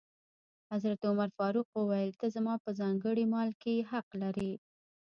حضرت 0.71 0.99
عمر 1.09 1.29
فاروق 1.37 1.69
وویل: 1.73 2.11
ته 2.19 2.25
زما 2.35 2.55
په 2.63 2.69
ځانګړي 2.79 3.25
مال 3.33 3.49
کې 3.61 3.87
حق 3.91 4.07
لرې. 4.21 4.53